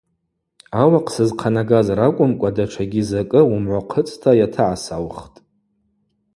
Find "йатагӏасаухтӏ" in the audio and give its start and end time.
4.39-5.37